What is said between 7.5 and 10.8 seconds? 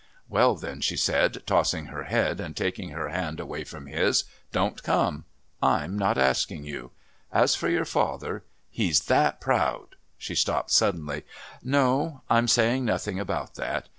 for your father, he's that proud" She stopped